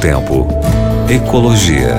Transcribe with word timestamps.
Tempo. 0.00 0.46
Ecologia. 1.10 1.94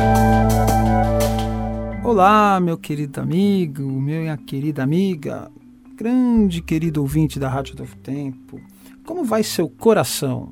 Olá, 2.04 2.59
meu 2.59 2.75
querido 2.75 3.22
amigo, 3.22 3.83
minha 3.83 4.35
querida 4.38 4.81
amiga, 4.81 5.51
grande 5.95 6.64
querido 6.64 7.01
ouvinte 7.01 7.37
da 7.37 7.48
Rádio 7.48 7.75
Novo 7.77 7.95
Tempo. 7.98 8.59
Como 9.05 9.23
vai 9.23 9.43
seu 9.43 9.69
coração? 9.69 10.50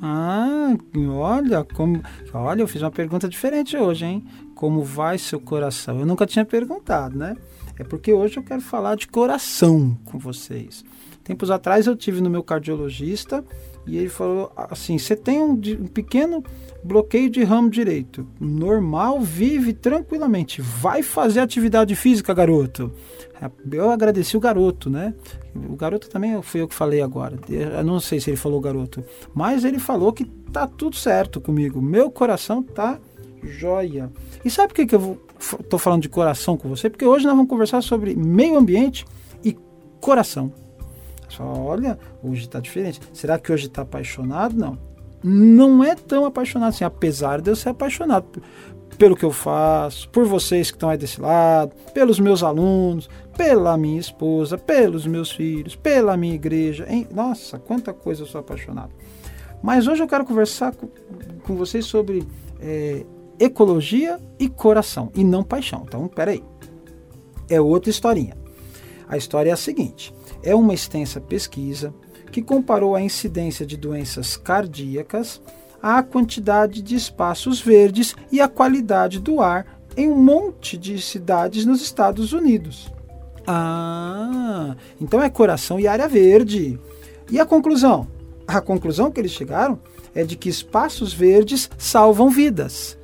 Ah, 0.00 0.74
olha, 1.10 1.62
como, 1.62 2.02
olha, 2.32 2.62
eu 2.62 2.68
fiz 2.68 2.80
uma 2.80 2.90
pergunta 2.90 3.28
diferente 3.28 3.76
hoje, 3.76 4.06
hein? 4.06 4.24
Como 4.54 4.82
vai 4.82 5.18
seu 5.18 5.38
coração? 5.38 6.00
Eu 6.00 6.06
nunca 6.06 6.24
tinha 6.24 6.44
perguntado, 6.44 7.18
né? 7.18 7.36
É 7.82 7.84
porque 7.84 8.12
hoje 8.12 8.36
eu 8.36 8.44
quero 8.44 8.60
falar 8.60 8.94
de 8.94 9.08
coração 9.08 9.98
com 10.04 10.16
vocês. 10.16 10.84
Tempos 11.24 11.50
atrás 11.50 11.88
eu 11.88 11.96
tive 11.96 12.20
no 12.20 12.30
meu 12.30 12.40
cardiologista 12.40 13.44
e 13.84 13.98
ele 13.98 14.08
falou 14.08 14.52
assim: 14.56 14.96
você 14.96 15.16
tem 15.16 15.40
um, 15.40 15.54
um, 15.54 15.86
pequeno 15.88 16.44
bloqueio 16.84 17.28
de 17.28 17.42
ramo 17.42 17.68
direito, 17.68 18.24
normal, 18.38 19.20
vive 19.20 19.72
tranquilamente, 19.72 20.62
vai 20.62 21.02
fazer 21.02 21.40
atividade 21.40 21.96
física, 21.96 22.32
garoto. 22.32 22.92
Eu 23.72 23.90
agradeci 23.90 24.36
o 24.36 24.40
garoto, 24.40 24.88
né? 24.88 25.12
O 25.52 25.74
garoto 25.74 26.08
também 26.08 26.40
fui 26.40 26.60
eu 26.60 26.68
que 26.68 26.74
falei 26.76 27.02
agora. 27.02 27.36
Eu 27.48 27.82
não 27.82 27.98
sei 27.98 28.20
se 28.20 28.30
ele 28.30 28.36
falou 28.36 28.60
garoto, 28.60 29.04
mas 29.34 29.64
ele 29.64 29.80
falou 29.80 30.12
que 30.12 30.24
tá 30.24 30.68
tudo 30.68 30.94
certo 30.94 31.40
comigo. 31.40 31.82
Meu 31.82 32.12
coração 32.12 32.62
tá 32.62 33.00
joia. 33.42 34.08
E 34.44 34.50
sabe 34.50 34.68
por 34.68 34.74
que, 34.76 34.86
que 34.86 34.94
eu 34.94 35.20
estou 35.60 35.78
falando 35.78 36.02
de 36.02 36.08
coração 36.08 36.56
com 36.56 36.68
você? 36.68 36.88
Porque 36.88 37.04
hoje 37.04 37.24
nós 37.24 37.34
vamos 37.34 37.48
conversar 37.48 37.82
sobre 37.82 38.14
meio 38.14 38.56
ambiente 38.56 39.04
e 39.44 39.56
coração. 40.00 40.52
Olha, 41.40 41.98
hoje 42.22 42.42
está 42.42 42.60
diferente. 42.60 43.00
Será 43.12 43.38
que 43.38 43.50
hoje 43.50 43.66
está 43.66 43.82
apaixonado? 43.82 44.54
Não. 44.54 44.78
Não 45.24 45.84
é 45.84 45.94
tão 45.94 46.24
apaixonado 46.24 46.70
assim, 46.70 46.84
apesar 46.84 47.40
de 47.40 47.50
eu 47.50 47.56
ser 47.56 47.70
apaixonado 47.70 48.42
pelo 48.98 49.16
que 49.16 49.24
eu 49.24 49.32
faço, 49.32 50.08
por 50.10 50.24
vocês 50.26 50.70
que 50.70 50.76
estão 50.76 50.90
aí 50.90 50.98
desse 50.98 51.20
lado, 51.20 51.72
pelos 51.94 52.20
meus 52.20 52.42
alunos, 52.42 53.08
pela 53.36 53.76
minha 53.76 53.98
esposa, 53.98 54.58
pelos 54.58 55.06
meus 55.06 55.30
filhos, 55.32 55.74
pela 55.74 56.16
minha 56.16 56.34
igreja. 56.34 56.86
Hein? 56.88 57.08
Nossa, 57.12 57.58
quanta 57.58 57.92
coisa 57.92 58.22
eu 58.22 58.26
sou 58.26 58.40
apaixonado. 58.40 58.92
Mas 59.62 59.86
hoje 59.86 60.02
eu 60.02 60.08
quero 60.08 60.24
conversar 60.24 60.74
com, 60.74 60.88
com 61.42 61.54
vocês 61.56 61.86
sobre 61.86 62.26
é, 62.60 63.04
ecologia 63.44 64.20
e 64.38 64.48
coração, 64.48 65.10
e 65.14 65.24
não 65.24 65.42
paixão. 65.42 65.84
Então, 65.86 66.06
peraí. 66.08 66.42
É 67.48 67.60
outra 67.60 67.90
historinha. 67.90 68.36
A 69.08 69.16
história 69.16 69.50
é 69.50 69.52
a 69.52 69.56
seguinte: 69.56 70.14
é 70.42 70.54
uma 70.54 70.72
extensa 70.72 71.20
pesquisa 71.20 71.92
que 72.30 72.40
comparou 72.40 72.94
a 72.94 73.02
incidência 73.02 73.66
de 73.66 73.76
doenças 73.76 74.36
cardíacas 74.36 75.40
à 75.82 76.02
quantidade 76.02 76.80
de 76.80 76.94
espaços 76.94 77.60
verdes 77.60 78.14
e 78.30 78.40
a 78.40 78.48
qualidade 78.48 79.20
do 79.20 79.40
ar 79.40 79.66
em 79.96 80.08
um 80.08 80.16
monte 80.16 80.78
de 80.78 81.00
cidades 81.02 81.66
nos 81.66 81.82
Estados 81.82 82.32
Unidos. 82.32 82.90
Ah, 83.46 84.76
então 85.00 85.20
é 85.20 85.28
coração 85.28 85.78
e 85.78 85.86
área 85.86 86.08
verde. 86.08 86.78
E 87.30 87.38
a 87.38 87.44
conclusão? 87.44 88.06
A 88.46 88.60
conclusão 88.60 89.10
que 89.10 89.20
eles 89.20 89.32
chegaram 89.32 89.78
é 90.14 90.24
de 90.24 90.36
que 90.36 90.48
espaços 90.48 91.12
verdes 91.12 91.70
salvam 91.76 92.30
vidas. 92.30 92.96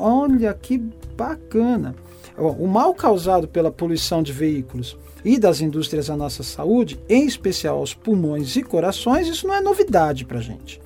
Olha 0.00 0.54
que 0.54 0.78
bacana. 1.16 1.96
O 2.36 2.68
mal 2.68 2.94
causado 2.94 3.48
pela 3.48 3.68
poluição 3.68 4.22
de 4.22 4.32
veículos 4.32 4.96
e 5.24 5.36
das 5.36 5.60
indústrias 5.60 6.08
à 6.08 6.16
nossa 6.16 6.44
saúde, 6.44 7.00
em 7.08 7.26
especial 7.26 7.78
aos 7.78 7.94
pulmões 7.94 8.54
e 8.54 8.62
corações, 8.62 9.26
isso 9.26 9.48
não 9.48 9.56
é 9.56 9.60
novidade 9.60 10.24
para 10.24 10.38
a 10.38 10.40
gente. 10.42 10.80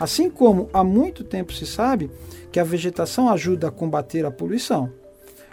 Assim 0.00 0.30
como 0.30 0.70
há 0.72 0.82
muito 0.82 1.22
tempo 1.22 1.52
se 1.52 1.66
sabe 1.66 2.10
que 2.50 2.58
a 2.58 2.64
vegetação 2.64 3.28
ajuda 3.28 3.68
a 3.68 3.70
combater 3.70 4.24
a 4.24 4.30
poluição. 4.30 4.90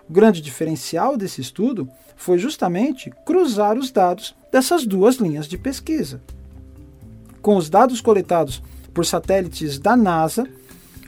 O 0.09 0.13
grande 0.13 0.41
diferencial 0.41 1.17
desse 1.17 1.41
estudo 1.41 1.89
foi 2.15 2.37
justamente 2.37 3.11
cruzar 3.25 3.77
os 3.77 3.91
dados 3.91 4.33
dessas 4.49 4.85
duas 4.85 5.15
linhas 5.17 5.47
de 5.47 5.57
pesquisa. 5.57 6.21
Com 7.41 7.57
os 7.57 7.69
dados 7.69 7.99
coletados 7.99 8.63
por 8.93 9.05
satélites 9.05 9.77
da 9.79 9.97
NASA, 9.97 10.47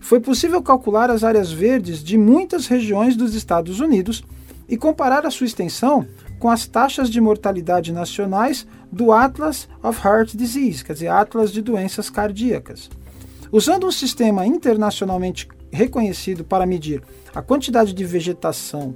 foi 0.03 0.19
possível 0.19 0.61
calcular 0.61 1.09
as 1.09 1.23
áreas 1.23 1.49
verdes 1.49 2.03
de 2.03 2.17
muitas 2.17 2.67
regiões 2.67 3.15
dos 3.15 3.33
Estados 3.33 3.79
Unidos 3.79 4.21
e 4.67 4.75
comparar 4.75 5.25
a 5.25 5.31
sua 5.31 5.47
extensão 5.47 6.05
com 6.39 6.49
as 6.49 6.67
taxas 6.67 7.09
de 7.09 7.21
mortalidade 7.21 7.93
nacionais 7.93 8.67
do 8.91 9.13
Atlas 9.13 9.67
of 9.81 10.05
Heart 10.05 10.35
Disease, 10.35 10.83
quer 10.83 10.91
dizer, 10.91 11.07
Atlas 11.07 11.53
de 11.53 11.61
doenças 11.61 12.09
cardíacas. 12.09 12.89
Usando 13.49 13.87
um 13.87 13.91
sistema 13.91 14.45
internacionalmente 14.45 15.47
reconhecido 15.71 16.43
para 16.43 16.65
medir 16.65 17.01
a 17.33 17.41
quantidade 17.41 17.93
de 17.93 18.03
vegetação 18.03 18.93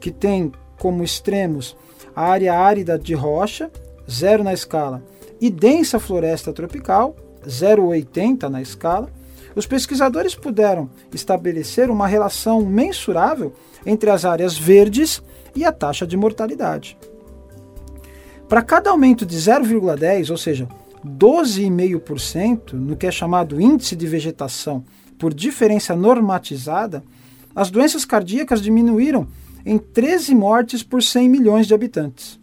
que 0.00 0.12
tem 0.12 0.52
como 0.78 1.02
extremos 1.02 1.76
a 2.14 2.26
área 2.26 2.54
árida 2.54 2.96
de 2.96 3.12
rocha, 3.12 3.72
zero 4.08 4.44
na 4.44 4.52
escala, 4.52 5.02
e 5.40 5.50
densa 5.50 5.98
floresta 5.98 6.52
tropical, 6.52 7.16
0,80 7.44 8.48
na 8.48 8.62
escala, 8.62 9.10
os 9.54 9.66
pesquisadores 9.66 10.34
puderam 10.34 10.90
estabelecer 11.12 11.90
uma 11.90 12.06
relação 12.06 12.60
mensurável 12.62 13.54
entre 13.86 14.10
as 14.10 14.24
áreas 14.24 14.56
verdes 14.56 15.22
e 15.54 15.64
a 15.64 15.72
taxa 15.72 16.06
de 16.06 16.16
mortalidade. 16.16 16.96
Para 18.48 18.62
cada 18.62 18.90
aumento 18.90 19.24
de 19.24 19.36
0,10, 19.36 20.30
ou 20.30 20.36
seja, 20.36 20.68
12,5% 21.04 22.72
no 22.72 22.96
que 22.96 23.06
é 23.06 23.10
chamado 23.10 23.60
índice 23.60 23.94
de 23.94 24.06
vegetação 24.06 24.84
por 25.18 25.32
diferença 25.32 25.94
normatizada, 25.94 27.02
as 27.54 27.70
doenças 27.70 28.04
cardíacas 28.04 28.60
diminuíram 28.60 29.26
em 29.64 29.78
13 29.78 30.34
mortes 30.34 30.82
por 30.82 31.02
100 31.02 31.28
milhões 31.28 31.66
de 31.66 31.74
habitantes. 31.74 32.38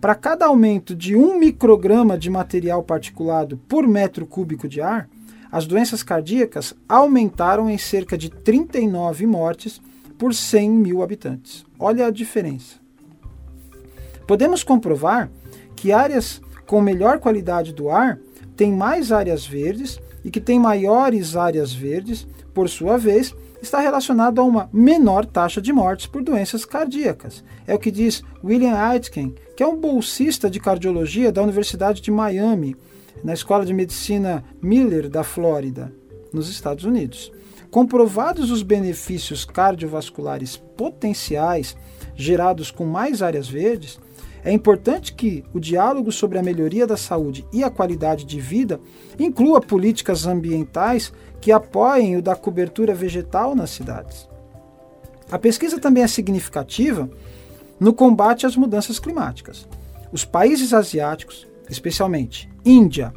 Para 0.00 0.14
cada 0.14 0.46
aumento 0.46 0.94
de 0.94 1.16
1 1.16 1.38
micrograma 1.38 2.16
de 2.16 2.30
material 2.30 2.82
particulado 2.82 3.56
por 3.68 3.86
metro 3.86 4.26
cúbico 4.26 4.68
de 4.68 4.80
ar, 4.80 5.08
as 5.50 5.66
doenças 5.66 6.02
cardíacas 6.02 6.74
aumentaram 6.88 7.68
em 7.70 7.78
cerca 7.78 8.16
de 8.16 8.28
39 8.28 9.26
mortes 9.26 9.80
por 10.18 10.34
100 10.34 10.70
mil 10.70 11.02
habitantes. 11.02 11.64
Olha 11.78 12.06
a 12.06 12.10
diferença. 12.10 12.76
Podemos 14.26 14.62
comprovar 14.62 15.30
que 15.74 15.92
áreas 15.92 16.40
com 16.66 16.80
melhor 16.80 17.18
qualidade 17.18 17.72
do 17.72 17.88
ar 17.88 18.18
têm 18.56 18.72
mais 18.72 19.10
áreas 19.10 19.46
verdes 19.46 19.98
e 20.24 20.30
que 20.30 20.40
têm 20.40 20.58
maiores 20.58 21.36
áreas 21.36 21.72
verdes, 21.72 22.26
por 22.52 22.68
sua 22.68 22.98
vez, 22.98 23.34
está 23.62 23.80
relacionado 23.80 24.40
a 24.40 24.44
uma 24.44 24.68
menor 24.72 25.24
taxa 25.24 25.60
de 25.60 25.72
mortes 25.72 26.06
por 26.06 26.22
doenças 26.22 26.64
cardíacas. 26.64 27.42
É 27.66 27.74
o 27.74 27.78
que 27.78 27.90
diz 27.90 28.22
William 28.44 28.74
Aitken, 28.74 29.34
que 29.56 29.62
é 29.62 29.66
um 29.66 29.76
bolsista 29.80 30.50
de 30.50 30.60
cardiologia 30.60 31.32
da 31.32 31.42
Universidade 31.42 32.00
de 32.00 32.10
Miami, 32.10 32.76
na 33.22 33.32
Escola 33.32 33.64
de 33.64 33.74
Medicina 33.74 34.44
Miller 34.62 35.08
da 35.08 35.22
Flórida, 35.22 35.92
nos 36.32 36.48
Estados 36.48 36.84
Unidos. 36.84 37.32
Comprovados 37.70 38.50
os 38.50 38.62
benefícios 38.62 39.44
cardiovasculares 39.44 40.56
potenciais 40.56 41.76
gerados 42.14 42.70
com 42.70 42.84
mais 42.84 43.22
áreas 43.22 43.48
verdes, 43.48 43.98
é 44.44 44.52
importante 44.52 45.12
que 45.12 45.44
o 45.52 45.60
diálogo 45.60 46.10
sobre 46.10 46.38
a 46.38 46.42
melhoria 46.42 46.86
da 46.86 46.96
saúde 46.96 47.46
e 47.52 47.62
a 47.62 47.70
qualidade 47.70 48.24
de 48.24 48.40
vida 48.40 48.80
inclua 49.18 49.60
políticas 49.60 50.26
ambientais 50.26 51.12
que 51.40 51.52
apoiem 51.52 52.16
o 52.16 52.22
da 52.22 52.34
cobertura 52.34 52.94
vegetal 52.94 53.54
nas 53.54 53.70
cidades. 53.70 54.28
A 55.30 55.38
pesquisa 55.38 55.78
também 55.78 56.02
é 56.02 56.08
significativa 56.08 57.10
no 57.78 57.92
combate 57.92 58.46
às 58.46 58.56
mudanças 58.56 58.98
climáticas. 58.98 59.68
Os 60.10 60.24
países 60.24 60.72
asiáticos, 60.72 61.46
especialmente 61.70 62.48
Índia 62.64 63.12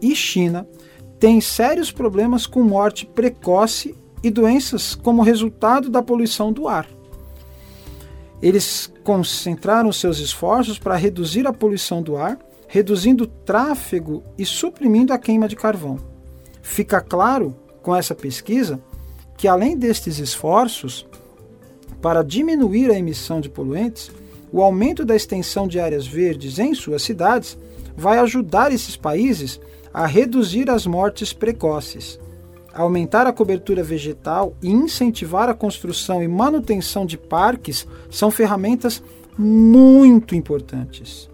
e 0.00 0.14
China, 0.14 0.66
têm 1.18 1.40
sérios 1.40 1.92
problemas 1.92 2.46
com 2.46 2.62
morte 2.62 3.06
precoce 3.06 3.94
e 4.22 4.30
doenças 4.30 4.94
como 4.94 5.22
resultado 5.22 5.88
da 5.88 6.02
poluição 6.02 6.52
do 6.52 6.68
ar. 6.68 6.88
Eles 8.40 8.92
concentraram 9.04 9.92
seus 9.92 10.18
esforços 10.18 10.78
para 10.78 10.96
reduzir 10.96 11.46
a 11.46 11.52
poluição 11.52 12.02
do 12.02 12.16
ar, 12.16 12.38
reduzindo 12.66 13.24
o 13.24 13.26
tráfego 13.26 14.22
e 14.36 14.44
suprimindo 14.44 15.12
a 15.12 15.18
queima 15.18 15.46
de 15.46 15.54
carvão. 15.54 15.98
Fica 16.60 17.00
claro 17.00 17.56
com 17.82 17.94
essa 17.94 18.14
pesquisa 18.14 18.80
que, 19.36 19.46
além 19.46 19.76
destes 19.76 20.18
esforços 20.18 21.06
para 22.00 22.22
diminuir 22.24 22.90
a 22.90 22.98
emissão 22.98 23.40
de 23.40 23.48
poluentes, 23.48 24.10
o 24.50 24.60
aumento 24.60 25.04
da 25.04 25.14
extensão 25.14 25.68
de 25.68 25.78
áreas 25.78 26.06
verdes 26.06 26.58
em 26.58 26.74
suas 26.74 27.02
cidades 27.02 27.56
vai 27.96 28.18
ajudar 28.18 28.72
esses 28.72 28.96
países 28.96 29.60
a 29.92 30.06
reduzir 30.06 30.70
as 30.70 30.86
mortes 30.86 31.32
precoces, 31.32 32.18
aumentar 32.72 33.26
a 33.26 33.32
cobertura 33.32 33.82
vegetal 33.82 34.56
e 34.62 34.70
incentivar 34.70 35.48
a 35.48 35.54
construção 35.54 36.22
e 36.22 36.28
manutenção 36.28 37.04
de 37.04 37.18
parques 37.18 37.86
são 38.10 38.30
ferramentas 38.30 39.02
muito 39.36 40.34
importantes. 40.34 41.30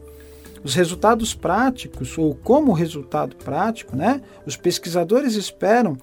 Os 0.63 0.75
resultados 0.75 1.35
práticos, 1.35 2.19
ou 2.19 2.35
como 2.35 2.73
resultado 2.73 3.37
prático, 3.37 3.97
né, 3.97 4.21
os 4.45 4.57
pesquisadores 4.57 5.35
esperam 5.35 5.97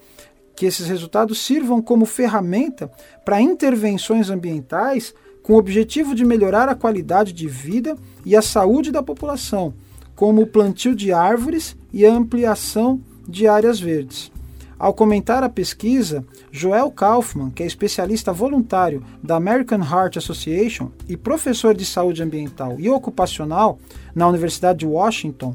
que 0.54 0.64
esses 0.64 0.86
resultados 0.86 1.38
sirvam 1.38 1.82
como 1.82 2.06
ferramenta 2.06 2.90
para 3.24 3.40
intervenções 3.40 4.30
ambientais 4.30 5.14
com 5.42 5.52
o 5.52 5.58
objetivo 5.58 6.14
de 6.14 6.24
melhorar 6.24 6.68
a 6.68 6.74
qualidade 6.74 7.32
de 7.32 7.46
vida 7.46 7.96
e 8.24 8.34
a 8.34 8.42
saúde 8.42 8.90
da 8.90 9.02
população, 9.02 9.74
como 10.16 10.42
o 10.42 10.46
plantio 10.46 10.96
de 10.96 11.12
árvores 11.12 11.76
e 11.92 12.04
a 12.04 12.12
ampliação 12.12 13.00
de 13.28 13.46
áreas 13.46 13.78
verdes. 13.78 14.32
Ao 14.78 14.92
comentar 14.92 15.42
a 15.42 15.48
pesquisa, 15.48 16.24
Joel 16.50 16.90
Kaufman, 16.90 17.50
que 17.50 17.62
é 17.62 17.66
especialista 17.66 18.32
voluntário 18.32 19.02
da 19.22 19.36
American 19.36 19.80
Heart 19.80 20.16
Association 20.16 20.90
e 21.08 21.16
professor 21.16 21.74
de 21.74 21.84
saúde 21.84 22.22
ambiental 22.22 22.76
e 22.78 22.88
ocupacional 22.88 23.78
na 24.14 24.26
Universidade 24.26 24.80
de 24.80 24.86
Washington, 24.86 25.54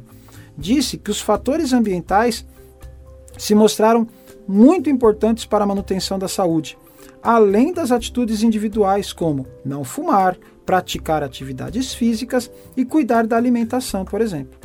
disse 0.57 0.97
que 0.97 1.11
os 1.11 1.19
fatores 1.19 1.73
ambientais 1.73 2.45
se 3.37 3.53
mostraram 3.53 4.07
muito 4.47 4.89
importantes 4.89 5.45
para 5.45 5.63
a 5.63 5.67
manutenção 5.67 6.17
da 6.17 6.27
saúde, 6.27 6.77
além 7.21 7.73
das 7.73 7.91
atitudes 7.91 8.43
individuais 8.43 9.13
como 9.13 9.45
não 9.63 9.83
fumar, 9.83 10.37
praticar 10.65 11.23
atividades 11.23 11.93
físicas 11.93 12.49
e 12.75 12.85
cuidar 12.85 13.27
da 13.27 13.37
alimentação, 13.37 14.05
por 14.05 14.21
exemplo. 14.21 14.59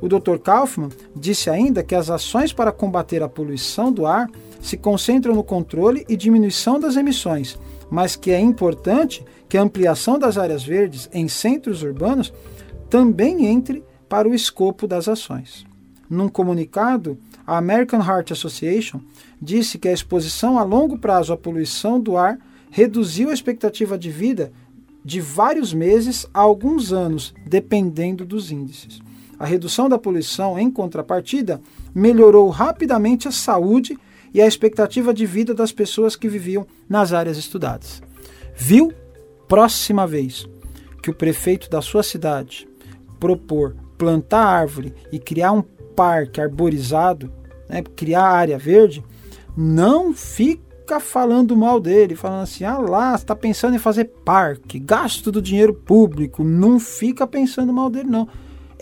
O 0.00 0.08
Dr. 0.08 0.38
Kaufman 0.42 0.88
disse 1.14 1.48
ainda 1.48 1.82
que 1.82 1.94
as 1.94 2.10
ações 2.10 2.52
para 2.52 2.72
combater 2.72 3.22
a 3.22 3.28
poluição 3.28 3.92
do 3.92 4.04
ar 4.04 4.28
se 4.60 4.76
concentram 4.76 5.34
no 5.34 5.44
controle 5.44 6.04
e 6.08 6.16
diminuição 6.16 6.80
das 6.80 6.96
emissões, 6.96 7.56
mas 7.88 8.16
que 8.16 8.32
é 8.32 8.40
importante 8.40 9.24
que 9.48 9.56
a 9.56 9.62
ampliação 9.62 10.18
das 10.18 10.36
áreas 10.36 10.64
verdes 10.64 11.08
em 11.12 11.28
centros 11.28 11.82
urbanos 11.82 12.32
também 12.90 13.46
entre 13.46 13.84
para 14.08 14.28
o 14.28 14.34
escopo 14.34 14.86
das 14.86 15.06
ações. 15.08 15.64
Num 16.12 16.28
comunicado, 16.28 17.16
a 17.46 17.56
American 17.56 18.00
Heart 18.00 18.32
Association 18.32 19.00
disse 19.40 19.78
que 19.78 19.88
a 19.88 19.92
exposição 19.94 20.58
a 20.58 20.62
longo 20.62 20.98
prazo 20.98 21.32
à 21.32 21.38
poluição 21.38 21.98
do 21.98 22.18
ar 22.18 22.38
reduziu 22.70 23.30
a 23.30 23.32
expectativa 23.32 23.96
de 23.96 24.10
vida 24.10 24.52
de 25.02 25.22
vários 25.22 25.72
meses 25.72 26.26
a 26.34 26.40
alguns 26.40 26.92
anos, 26.92 27.32
dependendo 27.46 28.26
dos 28.26 28.52
índices. 28.52 29.00
A 29.38 29.46
redução 29.46 29.88
da 29.88 29.96
poluição, 29.96 30.58
em 30.58 30.70
contrapartida, 30.70 31.62
melhorou 31.94 32.50
rapidamente 32.50 33.26
a 33.26 33.32
saúde 33.32 33.98
e 34.34 34.42
a 34.42 34.46
expectativa 34.46 35.14
de 35.14 35.24
vida 35.24 35.54
das 35.54 35.72
pessoas 35.72 36.14
que 36.14 36.28
viviam 36.28 36.66
nas 36.86 37.14
áreas 37.14 37.38
estudadas. 37.38 38.02
Viu? 38.54 38.92
Próxima 39.48 40.06
vez 40.06 40.46
que 41.02 41.08
o 41.08 41.14
prefeito 41.14 41.70
da 41.70 41.80
sua 41.80 42.02
cidade 42.02 42.68
propor 43.18 43.74
plantar 43.96 44.44
árvore 44.44 44.92
e 45.10 45.18
criar 45.18 45.52
um 45.52 45.62
parque 45.94 46.40
arborizado, 46.40 47.32
né, 47.68 47.82
criar 47.82 48.24
área 48.24 48.58
verde, 48.58 49.04
não 49.56 50.12
fica 50.12 50.98
falando 51.00 51.56
mal 51.56 51.80
dele, 51.80 52.16
falando 52.16 52.42
assim: 52.42 52.64
ah 52.64 52.78
lá, 52.78 53.14
está 53.14 53.34
pensando 53.34 53.74
em 53.74 53.78
fazer 53.78 54.04
parque, 54.24 54.78
gasto 54.78 55.30
do 55.30 55.42
dinheiro 55.42 55.74
público. 55.74 56.42
Não 56.42 56.78
fica 56.80 57.26
pensando 57.26 57.72
mal 57.72 57.88
dele, 57.90 58.08
não 58.08 58.28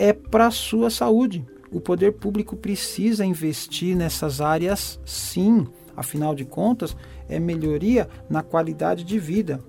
é 0.00 0.14
para 0.14 0.46
a 0.46 0.50
sua 0.50 0.88
saúde. 0.88 1.44
O 1.70 1.78
poder 1.78 2.12
público 2.12 2.56
precisa 2.56 3.24
investir 3.24 3.94
nessas 3.94 4.40
áreas, 4.40 4.98
sim. 5.04 5.66
Afinal 5.94 6.34
de 6.34 6.46
contas, 6.46 6.96
é 7.28 7.38
melhoria 7.38 8.08
na 8.28 8.42
qualidade 8.42 9.04
de 9.04 9.18
vida. 9.18 9.60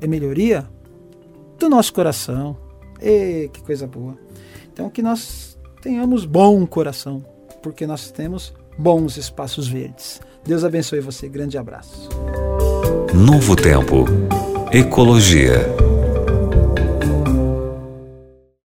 É 0.00 0.08
melhoria 0.08 0.68
do 1.56 1.68
nosso 1.68 1.94
coração. 1.94 2.56
E 3.00 3.48
que 3.52 3.62
coisa 3.62 3.86
boa. 3.86 4.18
Então 4.72 4.90
que 4.90 5.00
nós 5.00 5.53
tenhamos 5.84 6.24
bom 6.24 6.66
coração, 6.66 7.22
porque 7.62 7.86
nós 7.86 8.10
temos 8.10 8.54
bons 8.78 9.18
espaços 9.18 9.68
verdes. 9.68 10.18
Deus 10.42 10.64
abençoe 10.64 11.00
você. 11.00 11.28
Grande 11.28 11.58
abraço. 11.58 12.08
Novo 13.12 13.54
Tempo. 13.54 14.06
Ecologia. 14.72 15.60